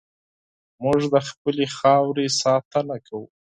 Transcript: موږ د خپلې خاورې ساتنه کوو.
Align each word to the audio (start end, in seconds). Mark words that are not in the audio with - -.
موږ 0.83 1.01
د 1.13 1.15
خپلې 1.27 1.65
خاورې 1.77 2.25
ساتنه 2.41 2.95
کوو. 3.07 3.23